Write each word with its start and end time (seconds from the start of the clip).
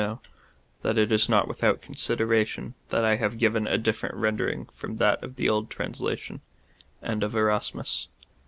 know, 0.01 0.19
that 0.81 0.97
it 0.97 1.11
is 1.11 1.29
not 1.29 1.47
without 1.47 1.79
consideration 1.79 2.73
that 2.89 3.05
I 3.05 3.17
have 3.17 3.37
given 3.37 3.67
a 3.67 3.77
different 3.77 4.15
rendering 4.15 4.65
from 4.73 4.97
that 4.97 5.23
of 5.23 5.35
the 5.35 5.45
okl 5.45 5.69
translation/ 5.69 6.41
and 7.03 7.21
of 7.21 7.35
Erasmus. 7.35 8.07